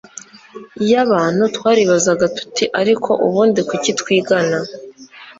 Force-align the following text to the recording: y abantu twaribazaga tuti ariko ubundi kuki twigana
y 0.91 0.93
abantu 1.03 1.41
twaribazaga 1.55 2.25
tuti 2.37 2.63
ariko 2.81 3.09
ubundi 3.25 3.59
kuki 3.69 3.91
twigana 3.99 4.57